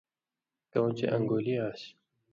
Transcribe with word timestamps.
کؤں 0.71 0.91
چےۡ 0.97 1.11
ان٘گُولی 1.15 1.53
آن٘سیۡ؛ 1.65 1.93